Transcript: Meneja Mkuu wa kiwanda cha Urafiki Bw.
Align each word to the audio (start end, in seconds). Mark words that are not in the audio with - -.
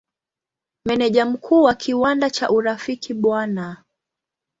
Meneja 0.85 1.25
Mkuu 1.25 1.63
wa 1.63 1.73
kiwanda 1.73 2.29
cha 2.29 2.49
Urafiki 2.49 3.13
Bw. 3.13 3.35